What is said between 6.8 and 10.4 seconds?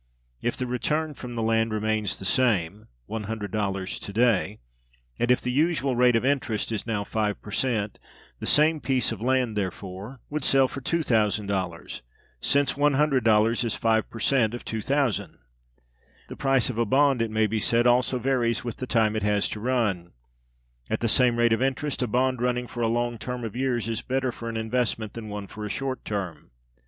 now five per cent, the same piece of land, therefore,